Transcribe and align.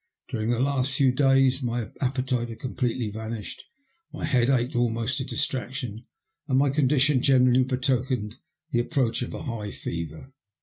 During 0.29 0.49
the 0.49 0.59
last 0.59 0.93
few 0.93 1.11
days 1.11 1.61
my 1.61 1.85
appe 2.01 2.25
tite 2.25 2.49
had 2.49 2.59
completely 2.59 3.11
vanished, 3.11 3.69
my 4.11 4.25
head 4.25 4.49
ached 4.49 4.75
almost 4.75 5.19
to 5.19 5.23
distraction, 5.23 6.07
and 6.47 6.57
my 6.57 6.71
condition 6.71 7.21
generally 7.21 7.63
betokened 7.63 8.39
the 8.71 8.79
approach 8.79 9.21
of 9.21 9.31
a 9.35 9.43
high 9.43 9.69
fever. 9.69 10.33